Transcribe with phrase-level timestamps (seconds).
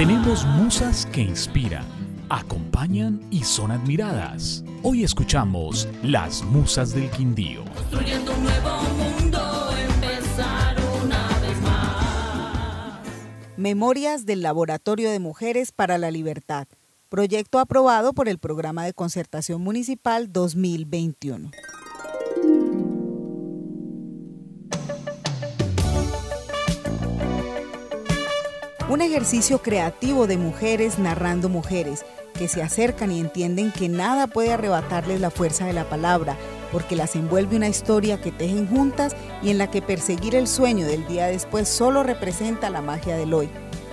[0.00, 1.84] Tenemos musas que inspiran,
[2.30, 4.64] acompañan y son admiradas.
[4.82, 7.66] Hoy escuchamos Las Musas del Quindío.
[7.74, 13.00] Construyendo un nuevo mundo, empezar una vez más.
[13.58, 16.66] Memorias del Laboratorio de Mujeres para la Libertad.
[17.10, 21.50] Proyecto aprobado por el Programa de Concertación Municipal 2021.
[28.90, 32.04] Un ejercicio creativo de mujeres narrando mujeres
[32.34, 36.36] que se acercan y entienden que nada puede arrebatarles la fuerza de la palabra,
[36.72, 39.14] porque las envuelve una historia que tejen juntas
[39.44, 43.32] y en la que perseguir el sueño del día después solo representa la magia del
[43.32, 43.48] hoy.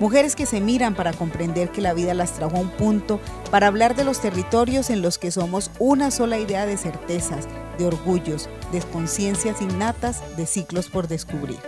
[0.00, 3.20] Mujeres que se miran para comprender que la vida las trajo a un punto,
[3.50, 7.46] para hablar de los territorios en los que somos una sola idea de certezas,
[7.76, 11.58] de orgullos, de conciencias innatas, de ciclos por descubrir.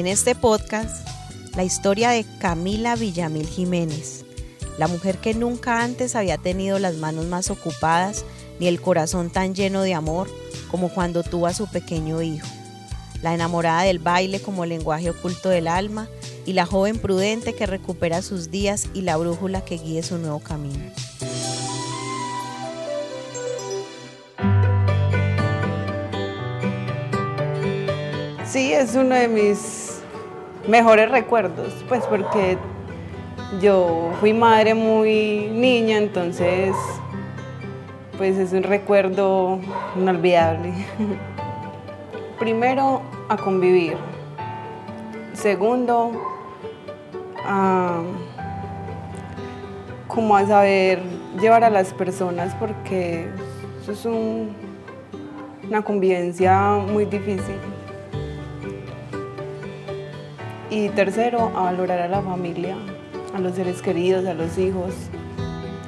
[0.00, 1.06] En este podcast,
[1.54, 4.24] la historia de Camila Villamil Jiménez,
[4.78, 8.24] la mujer que nunca antes había tenido las manos más ocupadas
[8.58, 10.26] ni el corazón tan lleno de amor
[10.70, 12.48] como cuando tuvo a su pequeño hijo,
[13.20, 16.08] la enamorada del baile como lenguaje oculto del alma
[16.46, 20.38] y la joven prudente que recupera sus días y la brújula que guíe su nuevo
[20.38, 20.80] camino.
[28.50, 29.79] Sí, es uno de mis
[30.68, 32.58] mejores recuerdos, pues porque
[33.60, 36.74] yo fui madre muy niña, entonces
[38.16, 39.58] pues es un recuerdo
[39.96, 40.72] inolvidable.
[42.38, 43.96] Primero, a convivir.
[45.32, 46.12] Segundo,
[47.46, 48.00] a,
[50.06, 51.00] como a saber
[51.40, 53.28] llevar a las personas porque
[53.82, 54.54] eso es un-
[55.68, 57.56] una convivencia muy difícil.
[60.70, 62.76] Y tercero, a valorar a la familia,
[63.34, 64.94] a los seres queridos, a los hijos.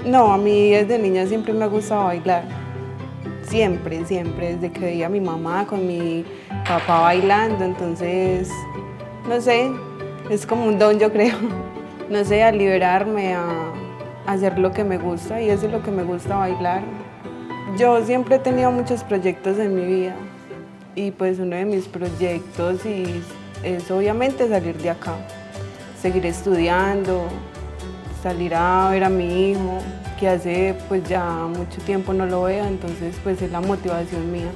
[0.05, 2.43] No, a mí desde niña siempre me ha gustado bailar.
[3.43, 6.25] Siempre, siempre, desde que veía a mi mamá con mi
[6.67, 8.51] papá bailando, entonces,
[9.29, 9.71] no sé,
[10.31, 11.37] es como un don yo creo.
[12.11, 13.73] No sé, a liberarme, a,
[14.27, 16.83] hacer lo que me gusta y eso es lo que me gusta bailar.
[17.79, 20.15] Yo siempre he tenido muchos proyectos en mi vida
[20.95, 23.23] y pues uno de mis proyectos y
[23.63, 25.15] es obviamente salir de acá,
[26.01, 27.27] seguir estudiando,
[28.23, 29.79] salir a ver a mi hijo,
[30.19, 34.51] que hace pues ya mucho tiempo no lo veo, entonces pues es la motivación mía.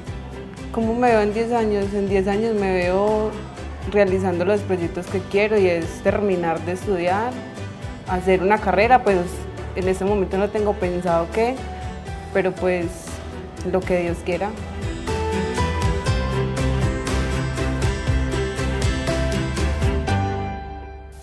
[0.72, 1.94] ¿Cómo me veo en 10 años?
[1.94, 3.30] En 10 años me veo
[3.90, 7.32] realizando los proyectos que quiero y es terminar de estudiar,
[8.08, 9.18] hacer una carrera, pues
[9.76, 11.54] en este momento no tengo pensado qué,
[12.32, 12.86] pero pues
[13.70, 14.50] lo que Dios quiera.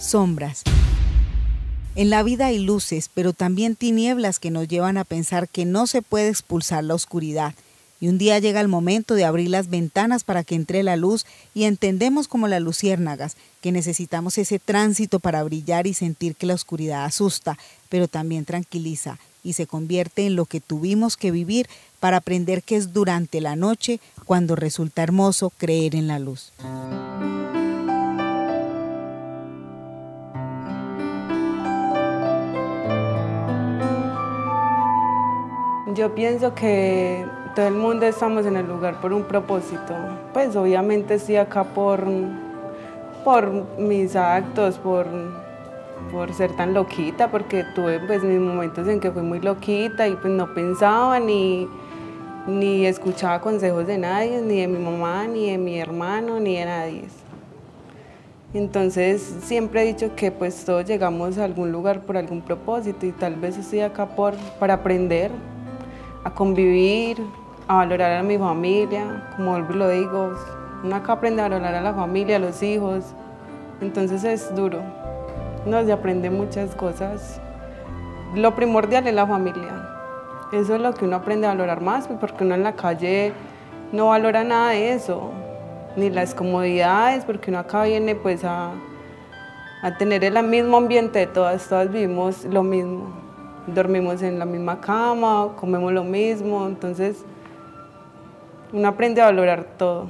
[0.03, 0.64] Sombras.
[1.96, 5.88] En la vida hay luces, pero también tinieblas que nos llevan a pensar que no
[5.88, 7.53] se puede expulsar la oscuridad.
[8.02, 11.25] Y un día llega el momento de abrir las ventanas para que entre la luz
[11.53, 16.56] y entendemos como las luciérnagas que necesitamos ese tránsito para brillar y sentir que la
[16.56, 21.70] oscuridad asusta, pero también tranquiliza y se convierte en lo que tuvimos que vivir
[22.02, 26.52] para aprender que es durante la noche cuando resulta hermoso creer en la luz.
[35.95, 39.93] Yo pienso que todo el mundo estamos en el lugar por un propósito.
[40.33, 42.03] Pues obviamente estoy acá por,
[43.23, 45.05] por mis actos, por,
[46.11, 50.15] por ser tan loquita, porque tuve pues mis momentos en que fui muy loquita y
[50.15, 51.67] pues no pensaba ni,
[52.47, 56.65] ni escuchaba consejos de nadie, ni de mi mamá, ni de mi hermano, ni de
[56.65, 57.03] nadie.
[58.55, 63.11] Entonces siempre he dicho que pues todos llegamos a algún lugar por algún propósito y
[63.11, 65.29] tal vez estoy acá por, para aprender,
[66.23, 67.25] a convivir,
[67.67, 70.34] a valorar a mi familia, como lo digo,
[70.84, 73.14] uno acá aprende a valorar a la familia, a los hijos,
[73.81, 74.79] entonces es duro,
[75.66, 77.40] no se aprende muchas cosas.
[78.35, 79.90] Lo primordial es la familia,
[80.52, 83.34] eso es lo que uno aprende a valorar más, porque uno en la calle
[83.91, 85.31] no valora nada de eso,
[85.96, 88.72] ni las comodidades, porque uno acá viene pues a,
[89.81, 93.22] a tener el mismo ambiente de todas, todas vivimos lo mismo,
[93.67, 97.23] dormimos en la misma cama, comemos lo mismo, entonces
[98.71, 100.07] uno aprende a valorar todo.